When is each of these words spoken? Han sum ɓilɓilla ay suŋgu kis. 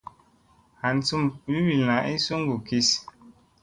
Han 0.81 0.97
sum 1.07 1.23
ɓilɓilla 1.43 1.95
ay 2.09 2.17
suŋgu 2.25 2.55
kis. 2.67 2.89